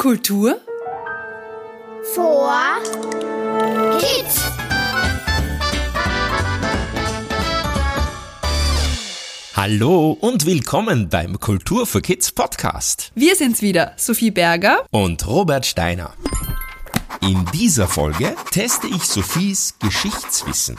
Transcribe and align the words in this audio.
Kultur 0.00 0.58
vor 2.14 2.50
Kids. 3.98 4.40
Hallo 9.54 10.16
und 10.18 10.46
willkommen 10.46 11.10
beim 11.10 11.38
Kultur 11.38 11.86
für 11.86 12.00
Kids 12.00 12.32
Podcast. 12.32 13.12
Wir 13.14 13.36
sind's 13.36 13.60
wieder, 13.60 13.92
Sophie 13.98 14.30
Berger 14.30 14.86
und 14.90 15.26
Robert 15.26 15.66
Steiner. 15.66 16.14
In 17.20 17.44
dieser 17.52 17.86
Folge 17.86 18.34
teste 18.50 18.86
ich 18.86 19.02
Sophies 19.02 19.74
Geschichtswissen. 19.80 20.78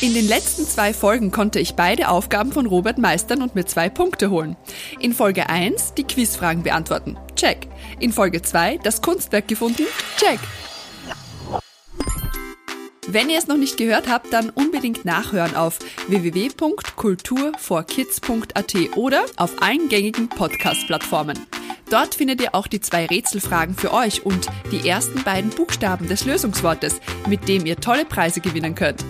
In 0.00 0.14
den 0.14 0.28
letzten 0.28 0.64
zwei 0.64 0.94
Folgen 0.94 1.32
konnte 1.32 1.58
ich 1.58 1.74
beide 1.74 2.08
Aufgaben 2.08 2.52
von 2.52 2.66
Robert 2.66 2.98
meistern 2.98 3.42
und 3.42 3.56
mir 3.56 3.66
zwei 3.66 3.88
Punkte 3.88 4.30
holen. 4.30 4.54
In 5.00 5.12
Folge 5.12 5.48
1 5.48 5.94
die 5.94 6.04
Quizfragen 6.04 6.62
beantworten. 6.62 7.16
Check. 7.34 7.66
In 7.98 8.12
Folge 8.12 8.40
2 8.40 8.78
das 8.78 9.02
Kunstwerk 9.02 9.48
gefunden. 9.48 9.82
Check. 10.16 10.38
Wenn 13.08 13.28
ihr 13.28 13.38
es 13.38 13.48
noch 13.48 13.56
nicht 13.56 13.76
gehört 13.76 14.08
habt, 14.08 14.32
dann 14.32 14.50
unbedingt 14.50 15.04
nachhören 15.04 15.56
auf 15.56 15.80
www.kulturforkids.at 16.06 18.96
oder 18.96 19.24
auf 19.36 19.60
allen 19.60 19.88
gängigen 19.88 20.28
Podcast-Plattformen. 20.28 21.40
Dort 21.90 22.14
findet 22.14 22.40
ihr 22.40 22.54
auch 22.54 22.68
die 22.68 22.80
zwei 22.80 23.06
Rätselfragen 23.06 23.74
für 23.74 23.92
euch 23.92 24.24
und 24.24 24.46
die 24.70 24.88
ersten 24.88 25.24
beiden 25.24 25.50
Buchstaben 25.50 26.06
des 26.06 26.24
Lösungswortes, 26.24 27.00
mit 27.26 27.48
dem 27.48 27.66
ihr 27.66 27.80
tolle 27.80 28.04
Preise 28.04 28.40
gewinnen 28.40 28.76
könnt. 28.76 29.04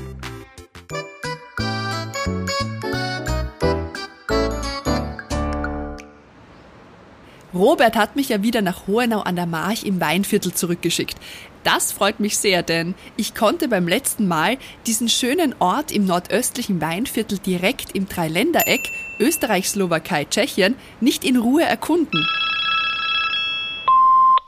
Robert 7.55 7.97
hat 7.97 8.15
mich 8.15 8.29
ja 8.29 8.43
wieder 8.43 8.61
nach 8.61 8.87
Hohenau 8.87 9.21
an 9.21 9.37
der 9.37 9.47
March 9.47 9.85
im 9.85 10.01
Weinviertel 10.01 10.53
zurückgeschickt. 10.53 11.17
Das 11.65 11.93
freut 11.93 12.21
mich 12.21 12.37
sehr, 12.37 12.63
denn 12.63 12.95
ich 13.17 13.35
konnte 13.35 13.69
beim 13.69 13.89
letzten 13.89 14.29
Mal 14.29 14.59
diesen 14.87 15.09
schönen 15.09 15.55
Ort 15.59 15.91
im 15.91 16.05
nordöstlichen 16.05 16.81
Weinviertel 16.81 17.39
direkt 17.39 17.93
im 17.95 18.07
Dreiländereck 18.07 18.81
Österreich, 19.19 19.69
Slowakei, 19.69 20.25
Tschechien 20.27 20.77
nicht 21.01 21.25
in 21.25 21.37
Ruhe 21.37 21.65
erkunden. 21.65 22.27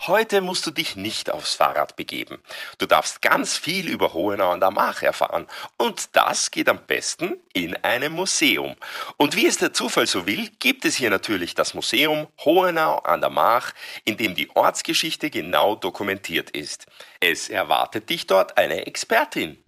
Heute 0.06 0.40
musst 0.40 0.66
du 0.66 0.70
dich 0.70 0.96
nicht 0.96 1.30
aufs 1.30 1.56
Fahrrad 1.56 1.94
begeben. 1.94 2.38
Du 2.78 2.86
darfst 2.86 3.20
ganz 3.20 3.58
viel 3.58 3.86
über 3.86 4.14
Hohenau 4.14 4.50
an 4.50 4.60
der 4.60 4.70
Mach 4.70 5.02
erfahren. 5.02 5.46
Und 5.76 6.16
das 6.16 6.50
geht 6.50 6.70
am 6.70 6.78
besten 6.86 7.36
in 7.52 7.76
einem 7.84 8.14
Museum. 8.14 8.76
Und 9.18 9.36
wie 9.36 9.46
es 9.46 9.58
der 9.58 9.74
Zufall 9.74 10.06
so 10.06 10.26
will, 10.26 10.48
gibt 10.58 10.86
es 10.86 10.96
hier 10.96 11.10
natürlich 11.10 11.54
das 11.54 11.74
Museum 11.74 12.28
Hohenau 12.42 13.00
an 13.00 13.20
der 13.20 13.28
Mach, 13.28 13.72
in 14.06 14.16
dem 14.16 14.34
die 14.34 14.48
Ortsgeschichte 14.56 15.28
genau 15.28 15.74
dokumentiert 15.74 16.48
ist. 16.48 16.86
Es 17.20 17.50
erwartet 17.50 18.08
dich 18.08 18.26
dort 18.26 18.56
eine 18.56 18.86
Expertin. 18.86 19.62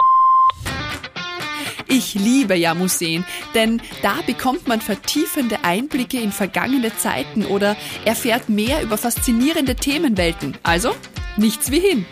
Ich 1.95 2.15
liebe 2.15 2.55
ja 2.55 2.73
Museen, 2.73 3.23
denn 3.55 3.83
da 4.01 4.15
bekommt 4.27 4.67
man 4.67 4.81
vertiefende 4.81 5.63
Einblicke 5.63 6.19
in 6.19 6.33
vergangene 6.33 6.97
Zeiten 6.97 7.45
oder 7.45 7.77
erfährt 8.07 8.49
mehr 8.49 8.83
über 8.83 8.97
faszinierende 8.97 9.77
Themenwelten. 9.77 10.57
Also, 10.63 10.95
nichts 11.37 11.71
wie 11.71 11.81
hin. 11.81 12.07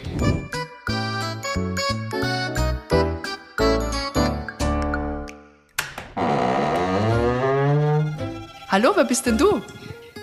Hallo, 8.68 8.92
wer 8.94 9.04
bist 9.04 9.24
denn 9.24 9.38
du? 9.38 9.62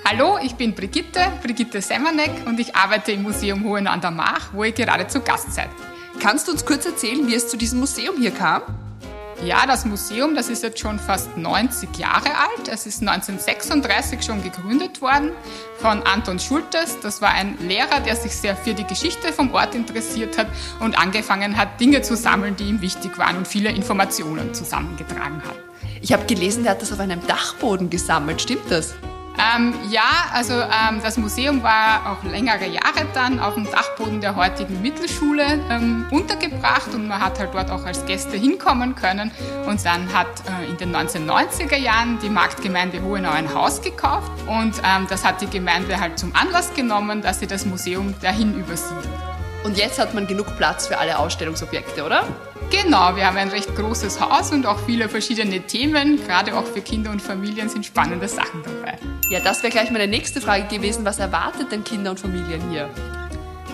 Hallo, 0.06 0.38
ich 0.44 0.54
bin 0.54 0.76
Brigitte, 0.76 1.32
Brigitte 1.42 1.82
Semanek 1.82 2.46
und 2.46 2.60
ich 2.60 2.76
arbeite 2.76 3.12
im 3.12 3.24
Museum 3.24 3.64
Hohen 3.64 3.88
an 3.88 4.02
der 4.02 4.12
Mach, 4.12 4.54
wo 4.54 4.64
ihr 4.64 4.72
gerade 4.72 5.08
zu 5.08 5.20
Gast 5.22 5.52
seid. 5.52 5.70
Kannst 6.20 6.48
du 6.48 6.52
uns 6.52 6.64
kurz 6.64 6.86
erzählen, 6.86 7.26
wie 7.26 7.34
es 7.34 7.48
zu 7.48 7.58
diesem 7.58 7.80
Museum 7.80 8.18
hier 8.18 8.30
kam? 8.30 8.62
Ja, 9.46 9.68
das 9.68 9.86
Museum, 9.86 10.34
das 10.34 10.50
ist 10.50 10.64
jetzt 10.64 10.80
schon 10.80 10.98
fast 10.98 11.38
90 11.38 11.96
Jahre 11.98 12.30
alt. 12.30 12.68
Es 12.70 12.88
ist 12.88 13.02
1936 13.02 14.24
schon 14.24 14.42
gegründet 14.42 15.00
worden 15.00 15.32
von 15.78 16.02
Anton 16.04 16.40
Schultes. 16.40 16.98
Das 17.02 17.22
war 17.22 17.30
ein 17.30 17.56
Lehrer, 17.60 18.00
der 18.00 18.16
sich 18.16 18.36
sehr 18.36 18.56
für 18.56 18.74
die 18.74 18.84
Geschichte 18.84 19.32
vom 19.32 19.54
Ort 19.54 19.76
interessiert 19.76 20.40
hat 20.40 20.48
und 20.80 20.98
angefangen 20.98 21.56
hat, 21.56 21.80
Dinge 21.80 22.02
zu 22.02 22.16
sammeln, 22.16 22.56
die 22.56 22.64
ihm 22.64 22.82
wichtig 22.82 23.18
waren 23.20 23.38
und 23.38 23.48
viele 23.48 23.70
Informationen 23.70 24.56
zusammengetragen 24.56 25.44
hat. 25.44 25.56
Ich 26.02 26.14
habe 26.14 26.26
gelesen, 26.26 26.64
der 26.64 26.72
hat 26.72 26.82
das 26.82 26.92
auf 26.92 27.00
einem 27.00 27.26
Dachboden 27.28 27.92
gesammelt. 27.92 28.42
Stimmt 28.42 28.72
das? 28.72 28.96
Ähm, 29.56 29.74
ja, 29.90 30.02
also 30.34 30.54
ähm, 30.54 31.00
das 31.02 31.18
Museum 31.18 31.64
war 31.64 32.12
auch 32.12 32.24
längere 32.24 32.66
Jahre 32.66 33.06
dann 33.14 33.40
auf 33.40 33.54
dem 33.54 33.66
Dachboden 33.66 34.20
der 34.22 34.36
heutigen 34.36 34.82
Mittelschule 34.82 35.44
ähm, 35.70 36.06
untergebracht 36.12 36.94
und 36.94 37.08
man 37.08 37.22
hat 37.22 37.40
halt 37.40 37.54
dort 37.54 37.70
auch 37.70 37.86
als 37.86 38.06
Gäste 38.06 38.38
hinkommen 38.38 38.96
können. 38.96 39.32
Und 39.66 39.86
dann 39.86 40.12
hat 40.14 40.28
äh, 40.48 40.70
in 40.70 40.78
den 40.78 40.96
1990er 40.96 41.78
Jahren 41.78 42.20
die 42.20 42.30
Marktgemeinde 42.30 43.02
Hohenau 43.02 43.32
ein 43.32 43.54
Haus 43.54 43.82
gekauft 43.82 44.32
und 44.48 44.74
ähm, 44.84 45.08
das 45.10 45.24
hat 45.24 45.42
die 45.42 45.50
Gemeinde 45.50 46.00
halt 46.00 46.18
zum 46.20 46.36
Anlass 46.36 46.74
genommen, 46.74 47.22
dass 47.22 47.40
sie 47.40 47.48
das 47.48 47.66
Museum 47.66 48.16
dahin 48.22 48.60
übersiedelt. 48.60 49.37
Und 49.68 49.78
jetzt 49.78 50.00
hat 50.00 50.14
man 50.14 50.28
genug 50.28 50.56
Platz 50.56 50.88
für 50.88 50.98
alle 50.98 51.20
Ausstellungsobjekte, 51.20 52.06
oder? 52.06 52.26
Genau, 52.72 53.18
wir 53.18 53.28
haben 53.28 53.36
ein 53.36 53.50
recht 53.50 53.76
großes 53.76 54.22
Haus 54.22 54.54
und 54.54 54.66
auch 54.66 54.80
viele 54.86 55.10
verschiedene 55.10 55.60
Themen. 55.60 56.26
Gerade 56.26 56.58
auch 56.58 56.64
für 56.64 56.80
Kinder 56.80 57.12
und 57.12 57.22
Familien 57.22 57.68
sind 57.68 57.86
spannende 57.86 58.30
Sachen 58.30 58.64
dabei. 58.64 58.98
Ja, 59.30 59.42
das 59.42 59.64
wäre 59.64 59.74
gleich 59.74 59.92
meine 59.92 60.08
nächste 60.08 60.40
Frage 60.40 60.74
gewesen. 60.74 61.04
Was 61.04 61.20
erwartet 61.20 61.70
denn 61.70 61.84
Kinder 61.84 62.12
und 62.12 62.20
Familien 62.22 62.62
hier? 62.72 62.90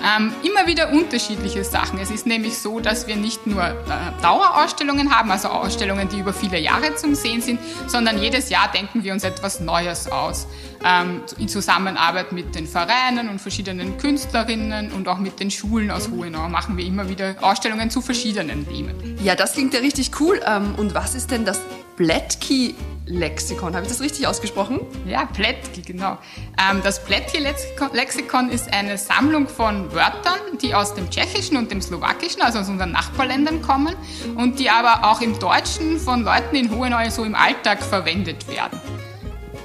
Ähm, 0.03 0.33
immer 0.43 0.67
wieder 0.67 0.91
unterschiedliche 0.91 1.63
Sachen. 1.63 1.97
Es 1.97 2.11
ist 2.11 2.27
nämlich 2.27 2.57
so, 2.57 2.81
dass 2.81 3.07
wir 3.07 3.15
nicht 3.15 3.47
nur 3.47 3.63
äh, 3.63 3.73
Dauerausstellungen 4.21 5.15
haben, 5.15 5.31
also 5.31 5.47
Ausstellungen, 5.47 6.09
die 6.09 6.19
über 6.19 6.33
viele 6.33 6.59
Jahre 6.59 6.95
zum 6.95 7.15
Sehen 7.15 7.41
sind, 7.41 7.59
sondern 7.87 8.21
jedes 8.21 8.49
Jahr 8.49 8.69
denken 8.69 9.03
wir 9.03 9.13
uns 9.13 9.23
etwas 9.23 9.61
Neues 9.61 10.11
aus. 10.11 10.45
Ähm, 10.83 11.21
in 11.37 11.47
Zusammenarbeit 11.47 12.33
mit 12.33 12.53
den 12.53 12.67
Vereinen 12.67 13.29
und 13.29 13.39
verschiedenen 13.39 13.97
Künstlerinnen 13.97 14.91
und 14.91 15.07
auch 15.07 15.19
mit 15.19 15.39
den 15.39 15.49
Schulen 15.49 15.89
aus 15.89 16.09
Hohenau 16.09 16.49
machen 16.49 16.75
wir 16.75 16.85
immer 16.85 17.07
wieder 17.07 17.35
Ausstellungen 17.39 17.89
zu 17.89 18.01
verschiedenen 18.01 18.67
Themen. 18.67 19.17
Ja, 19.23 19.35
das 19.35 19.53
klingt 19.53 19.73
ja 19.73 19.79
richtig 19.79 20.11
cool. 20.19 20.41
Ähm, 20.45 20.75
und 20.75 20.93
was 20.93 21.15
ist 21.15 21.31
denn 21.31 21.45
das 21.45 21.61
Blättki 21.95 22.75
Lexikon. 23.05 23.75
Habe 23.75 23.85
ich 23.85 23.91
das 23.91 24.01
richtig 24.01 24.27
ausgesprochen? 24.27 24.79
Ja, 25.05 25.25
Plättki, 25.25 25.81
genau. 25.81 26.17
Ähm, 26.57 26.81
das 26.83 27.03
Plättki-Lexikon 27.03 28.49
ist 28.49 28.73
eine 28.73 28.97
Sammlung 28.97 29.47
von 29.47 29.91
Wörtern, 29.93 30.39
die 30.61 30.73
aus 30.73 30.93
dem 30.93 31.09
Tschechischen 31.09 31.57
und 31.57 31.71
dem 31.71 31.81
Slowakischen, 31.81 32.41
also 32.41 32.59
aus 32.59 32.69
unseren 32.69 32.91
Nachbarländern 32.91 33.61
kommen 33.61 33.95
und 34.35 34.59
die 34.59 34.69
aber 34.69 35.09
auch 35.09 35.21
im 35.21 35.37
Deutschen 35.39 35.99
von 35.99 36.23
Leuten 36.23 36.55
in 36.55 36.71
Hohenau 36.71 37.09
so 37.09 37.23
im 37.23 37.35
Alltag 37.35 37.83
verwendet 37.83 38.47
werden. 38.47 38.79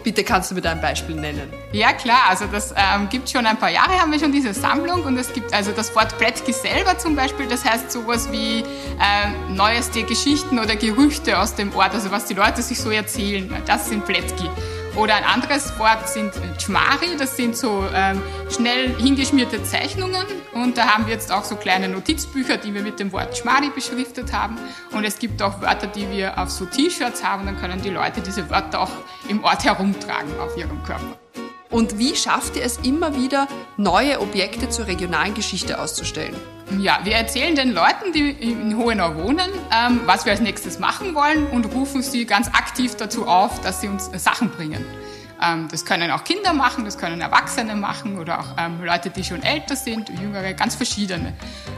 Bitte 0.04 0.24
kannst 0.24 0.50
du 0.50 0.54
mir 0.54 0.60
da 0.60 0.72
ein 0.72 0.80
Beispiel 0.80 1.16
nennen? 1.16 1.52
Ja, 1.72 1.92
klar. 1.92 2.22
Also 2.28 2.46
das 2.46 2.72
ähm, 2.76 3.08
gibt 3.08 3.28
schon 3.28 3.44
ein 3.46 3.58
paar 3.58 3.70
Jahre, 3.70 4.00
haben 4.00 4.12
wir 4.12 4.18
schon 4.18 4.32
diese 4.32 4.54
Sammlung 4.54 5.02
und 5.02 5.16
es 5.18 5.32
gibt 5.32 5.52
also 5.52 5.72
das 5.72 5.94
Wort 5.94 6.16
Bretki 6.18 6.52
selber 6.52 6.96
zum 6.98 7.16
Beispiel, 7.16 7.46
das 7.46 7.64
heißt 7.64 7.90
sowas 7.90 8.30
wie 8.30 8.60
äh, 8.60 9.52
neueste 9.52 10.02
Geschichten 10.04 10.58
oder 10.58 10.76
Gerüchte 10.76 11.38
aus 11.38 11.54
dem 11.54 11.74
Ort, 11.74 11.94
also 11.94 12.10
was 12.10 12.26
die 12.26 12.34
Leute 12.34 12.62
sich 12.62 12.80
so 12.80 12.90
erzählen. 12.90 13.50
Das 13.66 13.88
sind 13.88 14.04
Bretki. 14.06 14.48
Oder 14.98 15.14
ein 15.14 15.24
anderes 15.24 15.78
Wort 15.78 16.08
sind 16.08 16.32
Chmari, 16.60 17.16
das 17.16 17.36
sind 17.36 17.56
so 17.56 17.84
ähm, 17.94 18.20
schnell 18.50 18.96
hingeschmierte 18.96 19.62
Zeichnungen. 19.62 20.26
Und 20.54 20.76
da 20.76 20.88
haben 20.88 21.06
wir 21.06 21.14
jetzt 21.14 21.30
auch 21.30 21.44
so 21.44 21.54
kleine 21.54 21.88
Notizbücher, 21.88 22.56
die 22.56 22.74
wir 22.74 22.82
mit 22.82 22.98
dem 22.98 23.12
Wort 23.12 23.40
Chmari 23.40 23.70
beschriftet 23.70 24.32
haben. 24.32 24.58
Und 24.90 25.04
es 25.04 25.20
gibt 25.20 25.40
auch 25.40 25.60
Wörter, 25.60 25.86
die 25.86 26.10
wir 26.10 26.36
auf 26.36 26.50
so 26.50 26.64
T-Shirts 26.64 27.22
haben. 27.22 27.46
Dann 27.46 27.56
können 27.60 27.80
die 27.80 27.90
Leute 27.90 28.20
diese 28.22 28.50
Wörter 28.50 28.80
auch 28.80 28.90
im 29.28 29.44
Ort 29.44 29.64
herumtragen 29.64 30.32
auf 30.40 30.56
ihrem 30.56 30.82
Körper. 30.82 31.16
Und 31.70 31.98
wie 31.98 32.16
schafft 32.16 32.56
ihr 32.56 32.64
es 32.64 32.78
immer 32.78 33.14
wieder, 33.14 33.46
neue 33.76 34.20
Objekte 34.20 34.70
zur 34.70 34.86
regionalen 34.86 35.34
Geschichte 35.34 35.80
auszustellen? 35.80 36.34
Ja, 36.78 37.00
wir 37.04 37.14
erzählen 37.14 37.54
den 37.54 37.72
Leuten, 37.72 38.12
die 38.14 38.30
in 38.30 38.76
Hohenau 38.76 39.14
wohnen, 39.16 39.50
ähm, 39.72 40.00
was 40.06 40.24
wir 40.24 40.32
als 40.32 40.40
nächstes 40.40 40.78
machen 40.78 41.14
wollen 41.14 41.46
und 41.46 41.74
rufen 41.74 42.02
sie 42.02 42.24
ganz 42.24 42.48
aktiv 42.48 42.94
dazu 42.96 43.26
auf, 43.26 43.60
dass 43.60 43.80
sie 43.80 43.88
uns 43.88 44.10
Sachen 44.16 44.50
bringen. 44.50 44.84
Ähm, 45.42 45.68
das 45.70 45.84
können 45.84 46.10
auch 46.10 46.24
Kinder 46.24 46.52
machen, 46.52 46.84
das 46.84 46.98
können 46.98 47.20
Erwachsene 47.20 47.74
machen 47.76 48.18
oder 48.18 48.40
auch 48.40 48.56
ähm, 48.58 48.82
Leute, 48.82 49.10
die 49.10 49.22
schon 49.22 49.42
älter 49.42 49.76
sind, 49.76 50.08
jüngere, 50.20 50.52
ganz 50.54 50.74
verschiedene. 50.74 51.34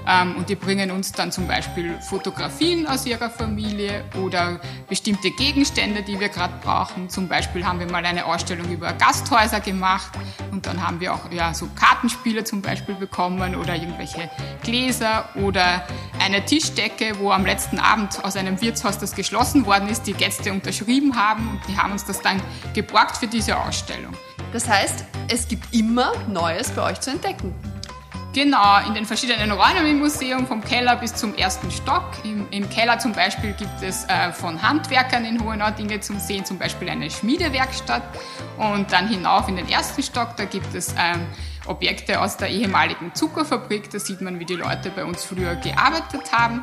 Ähm, 0.07 0.37
und 0.37 0.49
die 0.49 0.55
bringen 0.55 0.91
uns 0.91 1.13
dann 1.13 1.31
zum 1.31 1.47
Beispiel 1.47 1.99
Fotografien 2.01 2.87
aus 2.87 3.07
ihrer 3.07 3.31
Familie 3.31 4.05
oder 4.23 4.61
bestimmte 4.89 5.31
Gegenstände, 5.31 6.03
die 6.03 6.19
wir 6.19 6.29
gerade 6.29 6.55
brauchen. 6.63 7.11
Zum 7.11 7.29
Beispiel 7.29 7.65
haben 7.65 7.81
wir 7.81 7.91
mal 7.91 8.05
eine 8.05 8.25
Ausstellung 8.25 8.71
über 8.71 8.93
Gasthäuser 8.93 9.61
gemacht 9.61 10.13
und 10.51 10.67
dann 10.67 10.87
haben 10.87 11.01
wir 11.01 11.15
auch 11.15 11.31
ja, 11.31 11.53
so 11.53 11.69
Kartenspiele 11.79 12.45
zum 12.45 12.63
Beispiel 12.63 12.95
bekommen 12.95 13.55
oder 13.55 13.75
irgendwelche 13.75 14.31
Gläser 14.63 15.29
oder 15.35 15.87
eine 16.21 16.45
Tischdecke, 16.45 17.19
wo 17.19 17.31
am 17.31 17.45
letzten 17.45 17.79
Abend 17.79 18.23
aus 18.25 18.37
einem 18.37 18.61
Wirtshaus 18.61 18.99
das 18.99 19.15
geschlossen 19.15 19.67
worden 19.67 19.89
ist, 19.89 20.03
die 20.03 20.13
Gäste 20.13 20.53
unterschrieben 20.53 21.17
haben 21.17 21.49
und 21.49 21.61
die 21.69 21.77
haben 21.77 21.93
uns 21.93 22.05
das 22.05 22.21
dann 22.21 22.41
geborgt 22.75 23.17
für 23.17 23.27
diese 23.27 23.57
Ausstellung. 23.57 24.15
Das 24.53 24.69
heißt, 24.69 25.05
es 25.29 25.49
gibt 25.49 25.75
immer 25.75 26.13
Neues 26.29 26.71
bei 26.71 26.83
euch 26.91 27.01
zu 27.01 27.11
entdecken. 27.11 27.55
Genau, 28.33 28.79
in 28.87 28.95
den 28.95 29.07
verschiedenen 29.07 29.51
Räumen 29.51 29.87
im 29.87 29.99
Museum, 29.99 30.47
vom 30.47 30.63
Keller 30.63 30.95
bis 30.95 31.17
zum 31.17 31.35
ersten 31.35 31.69
Stock. 31.73 32.13
Im, 32.23 32.47
im 32.53 32.71
Keller 32.71 32.97
zum 33.01 33.13
Beispiel 33.13 33.55
gibt 33.55 33.83
es 33.83 34.05
äh, 34.05 34.31
von 34.33 34.63
Handwerkern 34.63 35.25
in 35.25 35.43
Hohenau 35.43 35.73
Dinge 35.73 35.99
zum 35.99 36.21
Sehen, 36.21 36.45
zum 36.45 36.57
Beispiel 36.57 36.89
eine 36.89 37.11
Schmiedewerkstatt. 37.11 38.05
Und 38.57 38.93
dann 38.93 39.09
hinauf 39.09 39.49
in 39.49 39.57
den 39.57 39.69
ersten 39.69 40.05
Stock, 40.05 40.37
da 40.37 40.45
gibt 40.45 40.73
es 40.77 40.95
ähm, 40.97 41.27
Objekte 41.67 42.21
aus 42.21 42.37
der 42.37 42.51
ehemaligen 42.51 43.13
Zuckerfabrik. 43.17 43.91
Da 43.91 43.99
sieht 43.99 44.21
man, 44.21 44.39
wie 44.39 44.45
die 44.45 44.55
Leute 44.55 44.91
bei 44.91 45.05
uns 45.05 45.25
früher 45.25 45.57
gearbeitet 45.57 46.31
haben. 46.31 46.61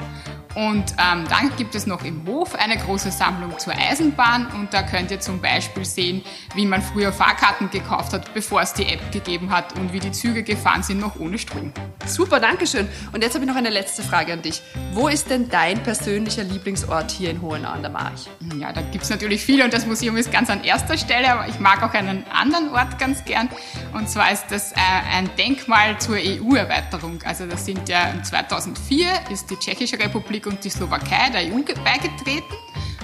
Und 0.57 0.95
ähm, 0.97 1.23
dann 1.29 1.55
gibt 1.55 1.75
es 1.75 1.85
noch 1.85 2.03
im 2.03 2.25
Hof 2.25 2.55
eine 2.55 2.77
große 2.77 3.11
Sammlung 3.11 3.59
zur 3.59 3.73
Eisenbahn 3.77 4.47
und 4.55 4.73
da 4.73 4.81
könnt 4.81 5.11
ihr 5.11 5.19
zum 5.19 5.39
Beispiel 5.39 5.85
sehen, 5.85 6.23
wie 6.55 6.65
man 6.65 6.81
früher 6.81 7.13
Fahrkarten 7.13 7.69
gekauft 7.69 8.11
hat, 8.11 8.33
bevor 8.33 8.61
es 8.61 8.73
die 8.73 8.87
App 8.87 9.11
gegeben 9.11 9.51
hat 9.51 9.77
und 9.77 9.93
wie 9.93 9.99
die 9.99 10.11
Züge 10.11 10.41
gefahren 10.41 10.81
sind, 10.81 10.99
noch 10.99 11.19
ohne 11.19 11.37
Strom. 11.37 11.71
Super, 12.07 12.39
danke 12.39 12.65
schön. 12.65 12.87
Und 13.13 13.21
jetzt 13.21 13.35
habe 13.35 13.45
ich 13.45 13.51
noch 13.51 13.55
eine 13.55 13.69
letzte 13.69 14.01
Frage 14.01 14.33
an 14.33 14.41
dich. 14.41 14.63
Wo 14.93 15.07
ist 15.09 15.29
denn 15.29 15.47
dein 15.47 15.83
persönlicher 15.83 16.43
Lieblingsort 16.43 17.11
hier 17.11 17.29
in 17.29 17.39
Hohenau 17.43 17.69
an 17.69 17.83
der 17.83 17.91
March? 17.91 18.25
Ja, 18.59 18.73
da 18.73 18.81
gibt 18.81 19.03
es 19.03 19.11
natürlich 19.11 19.43
viele 19.43 19.63
und 19.63 19.71
das 19.71 19.85
Museum 19.85 20.17
ist 20.17 20.31
ganz 20.31 20.49
an 20.49 20.63
erster 20.63 20.97
Stelle, 20.97 21.33
aber 21.33 21.47
ich 21.47 21.59
mag 21.59 21.83
auch 21.83 21.93
einen 21.93 22.25
anderen 22.31 22.73
Ort 22.73 22.97
ganz 22.97 23.23
gern. 23.25 23.47
Und 23.93 24.09
zwar 24.09 24.31
ist 24.31 24.45
das 24.49 24.71
äh, 24.71 24.77
ein 25.13 25.29
Denkmal 25.37 25.99
zur 25.99 26.15
EU-Erweiterung. 26.15 27.19
Also 27.25 27.45
das 27.45 27.63
sind 27.63 27.87
ja 27.89 28.11
2004 28.23 29.05
ist 29.29 29.51
die 29.51 29.55
Tschechische 29.57 29.99
Republik 29.99 30.46
und 30.47 30.63
die 30.63 30.69
Slowakei 30.69 31.29
der 31.29 31.41
EU 31.53 31.61
beigetreten. 31.83 32.55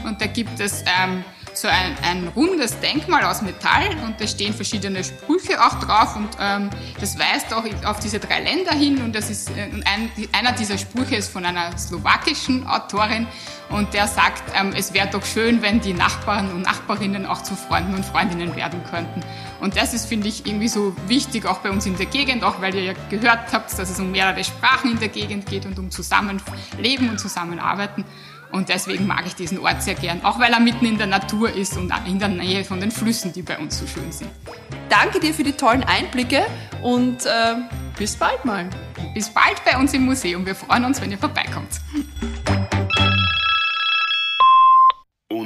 Und 0.03 0.19
da 0.21 0.25
gibt 0.25 0.59
es 0.59 0.83
ähm, 0.87 1.23
so 1.63 1.69
ein, 1.69 1.95
ein, 2.03 2.27
rundes 2.35 2.77
Denkmal 2.81 3.23
aus 3.23 3.41
Metall 3.41 3.87
und 4.05 4.19
da 4.19 4.27
stehen 4.27 4.53
verschiedene 4.53 5.01
Sprüche 5.01 5.63
auch 5.63 5.79
drauf 5.79 6.13
und 6.17 6.27
ähm, 6.37 6.69
das 6.99 7.17
weist 7.17 7.53
auch 7.53 7.63
auf 7.85 8.01
diese 8.01 8.19
drei 8.19 8.41
Länder 8.41 8.73
hin 8.73 9.01
und 9.01 9.15
das 9.15 9.29
ist 9.29 9.49
äh, 9.51 9.69
ein, 9.85 10.11
einer 10.33 10.51
dieser 10.51 10.77
Sprüche 10.77 11.15
ist 11.15 11.31
von 11.31 11.45
einer 11.45 11.77
slowakischen 11.77 12.67
Autorin 12.67 13.27
und 13.69 13.93
der 13.93 14.09
sagt, 14.09 14.43
ähm, 14.59 14.73
es 14.75 14.93
wäre 14.93 15.07
doch 15.07 15.25
schön, 15.25 15.61
wenn 15.61 15.79
die 15.79 15.93
Nachbarn 15.93 16.51
und 16.51 16.63
Nachbarinnen 16.63 17.25
auch 17.25 17.41
zu 17.43 17.55
Freunden 17.55 17.95
und 17.95 18.05
Freundinnen 18.05 18.57
werden 18.57 18.81
könnten. 18.91 19.21
Und 19.61 19.77
das 19.77 19.93
ist, 19.93 20.05
finde 20.05 20.27
ich, 20.27 20.45
irgendwie 20.45 20.67
so 20.67 20.93
wichtig, 21.07 21.45
auch 21.45 21.59
bei 21.59 21.71
uns 21.71 21.85
in 21.85 21.95
der 21.95 22.07
Gegend, 22.07 22.43
auch 22.43 22.59
weil 22.59 22.75
ihr 22.75 22.83
ja 22.83 22.93
gehört 23.09 23.53
habt, 23.53 23.71
dass 23.71 23.89
es 23.89 23.99
um 24.01 24.11
mehrere 24.11 24.43
Sprachen 24.43 24.91
in 24.91 24.99
der 24.99 25.07
Gegend 25.07 25.45
geht 25.45 25.65
und 25.65 25.79
um 25.79 25.89
Zusammenleben 25.89 27.09
und 27.09 27.19
Zusammenarbeiten. 27.19 28.03
Und 28.53 28.69
deswegen 28.69 29.07
mag 29.07 29.25
ich 29.25 29.33
diesen 29.33 29.57
Ort 29.57 29.81
sehr 29.81 29.95
gern, 29.95 30.23
auch 30.23 30.39
weil 30.39 30.53
er 30.53 30.59
mitten 30.59 30.85
in 30.85 30.99
der 30.99 31.07
Natur 31.07 31.51
ist 31.51 31.75
und 31.75 31.91
in 32.05 32.19
der 32.19 32.27
Nähe 32.27 32.63
von 32.63 32.79
den 32.79 32.91
Flüssen, 32.91 33.33
die 33.33 33.41
bei 33.41 33.57
uns 33.57 33.79
so 33.79 33.87
schön 33.87 34.11
sind. 34.11 34.29
Danke 34.89 35.19
dir 35.19 35.33
für 35.33 35.43
die 35.43 35.53
tollen 35.53 35.83
Einblicke 35.83 36.45
und 36.83 37.25
äh, 37.25 37.55
bis 37.97 38.15
bald 38.15 38.45
mal. 38.45 38.69
Bis 39.15 39.29
bald 39.29 39.65
bei 39.65 39.75
uns 39.75 39.93
im 39.95 40.05
Museum. 40.05 40.45
Wir 40.45 40.53
freuen 40.53 40.85
uns, 40.85 41.01
wenn 41.01 41.09
ihr 41.09 41.17
vorbeikommt. 41.17 41.81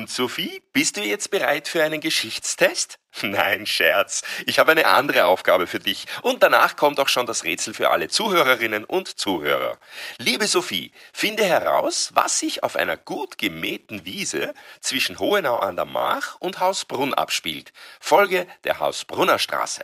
Und 0.07 0.13
Sophie, 0.13 0.61
bist 0.71 0.95
du 0.95 1.01
jetzt 1.01 1.31
bereit 1.31 1.67
für 1.67 1.83
einen 1.83 1.99
Geschichtstest? 1.99 2.97
Nein, 3.23 3.65
Scherz. 3.65 4.23
Ich 4.45 4.57
habe 4.57 4.71
eine 4.71 4.87
andere 4.87 5.25
Aufgabe 5.25 5.67
für 5.67 5.79
dich. 5.79 6.05
Und 6.21 6.41
danach 6.41 6.77
kommt 6.77 7.01
auch 7.01 7.09
schon 7.09 7.25
das 7.25 7.43
Rätsel 7.43 7.73
für 7.73 7.89
alle 7.89 8.07
Zuhörerinnen 8.07 8.85
und 8.85 9.19
Zuhörer. 9.19 9.77
Liebe 10.17 10.47
Sophie, 10.47 10.93
finde 11.11 11.43
heraus, 11.43 12.11
was 12.13 12.39
sich 12.39 12.63
auf 12.63 12.77
einer 12.77 12.95
gut 12.95 13.37
gemähten 13.37 14.05
Wiese 14.05 14.53
zwischen 14.79 15.19
Hohenau 15.19 15.57
an 15.57 15.75
der 15.75 15.83
Mach 15.83 16.39
und 16.39 16.61
Hausbrunn 16.61 17.13
abspielt. 17.13 17.73
Folge 17.99 18.47
der 18.63 18.79
Hausbrunner 18.79 19.39
Straße. 19.39 19.83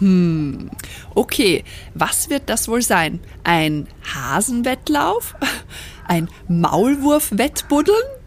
Hm, 0.00 0.70
okay. 1.14 1.64
Was 1.94 2.28
wird 2.28 2.50
das 2.50 2.68
wohl 2.68 2.82
sein? 2.82 3.24
Ein 3.44 3.88
Hasenwettlauf? 4.14 5.34
Ein 6.06 6.28
Maulwurfwettbuddeln? 6.48 8.17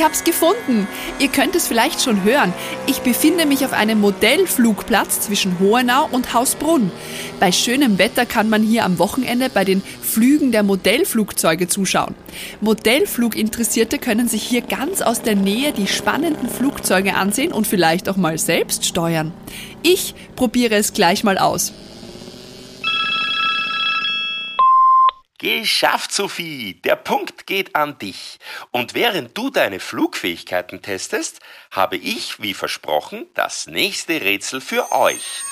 Ich 0.00 0.06
hab's 0.06 0.24
gefunden. 0.24 0.88
Ihr 1.18 1.28
könnt 1.28 1.54
es 1.54 1.68
vielleicht 1.68 2.00
schon 2.00 2.24
hören. 2.24 2.54
Ich 2.86 3.00
befinde 3.00 3.44
mich 3.44 3.66
auf 3.66 3.74
einem 3.74 4.00
Modellflugplatz 4.00 5.20
zwischen 5.20 5.58
Hohenau 5.58 6.08
und 6.10 6.32
Hausbrunn. 6.32 6.90
Bei 7.38 7.52
schönem 7.52 7.98
Wetter 7.98 8.24
kann 8.24 8.48
man 8.48 8.62
hier 8.62 8.86
am 8.86 8.98
Wochenende 8.98 9.50
bei 9.50 9.66
den 9.66 9.82
Flügen 10.00 10.52
der 10.52 10.62
Modellflugzeuge 10.62 11.68
zuschauen. 11.68 12.14
Modellfluginteressierte 12.62 13.98
können 13.98 14.26
sich 14.26 14.42
hier 14.42 14.62
ganz 14.62 15.02
aus 15.02 15.20
der 15.20 15.36
Nähe 15.36 15.72
die 15.72 15.86
spannenden 15.86 16.48
Flugzeuge 16.48 17.14
ansehen 17.14 17.52
und 17.52 17.66
vielleicht 17.66 18.08
auch 18.08 18.16
mal 18.16 18.38
selbst 18.38 18.86
steuern. 18.86 19.34
Ich 19.82 20.14
probiere 20.34 20.76
es 20.76 20.94
gleich 20.94 21.24
mal 21.24 21.36
aus. 21.36 21.74
Geschafft, 25.40 26.12
Sophie! 26.12 26.82
Der 26.84 26.96
Punkt 26.96 27.46
geht 27.46 27.74
an 27.74 27.96
dich. 27.96 28.38
Und 28.72 28.92
während 28.92 29.38
du 29.38 29.48
deine 29.48 29.80
Flugfähigkeiten 29.80 30.82
testest, 30.82 31.40
habe 31.70 31.96
ich, 31.96 32.42
wie 32.42 32.52
versprochen, 32.52 33.24
das 33.32 33.66
nächste 33.66 34.20
Rätsel 34.20 34.60
für 34.60 34.92
euch. 34.92 35.42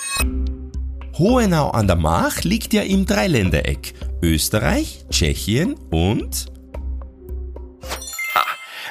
Hohenau 1.16 1.70
an 1.70 1.86
der 1.86 1.96
Mach 1.96 2.42
liegt 2.42 2.74
ja 2.74 2.82
im 2.82 3.06
Dreiländereck. 3.06 3.94
Österreich, 4.20 5.06
Tschechien 5.08 5.72
und 5.90 6.52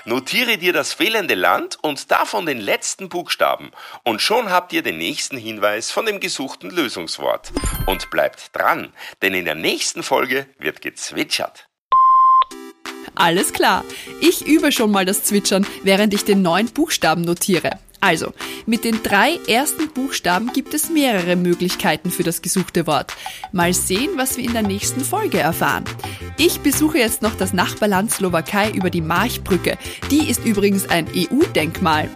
Notiere 0.08 0.58
dir 0.58 0.72
das 0.72 0.94
fehlende 0.94 1.36
Land 1.36 1.78
und 1.82 2.12
davon 2.12 2.46
den 2.46 2.62
letzten 2.62 3.10
Buchstaben 3.10 3.72
und 4.06 4.22
schon 4.22 4.50
habt 4.50 4.72
ihr 4.72 4.82
den 4.82 4.98
nächsten 4.98 5.36
Hinweis 5.36 5.92
von 5.92 6.06
dem 6.06 6.22
gesuchten 6.22 6.70
Lösungswort. 6.70 7.52
Und 7.88 8.10
bleibt 8.10 8.56
dran, 8.56 8.94
denn 9.22 9.34
in 9.34 9.44
der 9.44 9.56
nächsten 9.56 10.04
Folge 10.04 10.46
wird 10.60 10.80
gezwitschert. 10.80 11.68
Alles 13.16 13.52
klar. 13.52 13.84
Ich 14.22 14.48
übe 14.48 14.72
schon 14.72 14.92
mal 14.92 15.04
das 15.04 15.26
Zwitschern, 15.26 15.68
während 15.84 16.14
ich 16.14 16.24
den 16.24 16.42
neuen 16.42 16.68
Buchstaben 16.68 17.24
notiere. 17.24 17.72
Also, 18.00 18.34
mit 18.66 18.84
den 18.84 19.02
drei 19.02 19.40
ersten 19.48 19.90
Buchstaben 19.90 20.54
gibt 20.54 20.74
es 20.74 20.90
mehrere 20.90 21.36
Möglichkeiten 21.36 22.12
für 22.12 22.24
das 22.24 22.42
gesuchte 22.42 22.88
Wort. 22.88 23.14
Mal 23.52 23.74
sehen, 23.74 24.12
was 24.16 24.38
wir 24.38 24.44
in 24.44 24.54
der 24.54 24.62
nächsten 24.62 25.02
Folge 25.02 25.40
erfahren. 25.40 25.86
Ich 26.38 26.60
besuche 26.62 27.00
jetzt 27.00 27.22
noch 27.22 27.36
das 27.36 27.54
Nachbarland 27.54 28.12
Slowakei 28.12 28.72
über 28.72 28.90
die 28.90 29.02
Marchbrücke. 29.02 29.78
Die 30.12 30.30
ist 30.30 30.46
übrigens 30.46 30.88
ein 30.90 31.08
EU-Denkmal. 31.16 32.10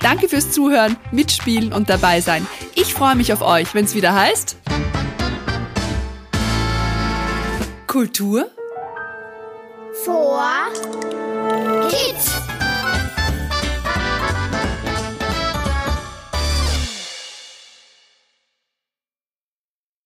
Danke 0.00 0.28
fürs 0.28 0.52
Zuhören, 0.52 0.96
Mitspielen 1.10 1.72
und 1.72 1.90
dabei 1.90 2.20
sein. 2.20 2.46
Ich 2.74 2.94
freue 2.94 3.16
mich 3.16 3.32
auf 3.32 3.42
euch, 3.42 3.74
wenn 3.74 3.84
es 3.84 3.94
wieder 3.94 4.14
heißt 4.14 4.56
Kultur 7.88 8.48
vor 10.04 10.44
Kids. 11.90 12.37